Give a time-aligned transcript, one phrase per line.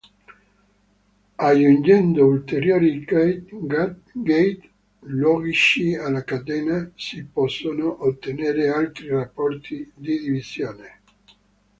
[1.49, 4.71] Aggiungendo ulteriori gate
[5.19, 11.01] logici alla catena, si possono ottenere altri rapporti di divisione.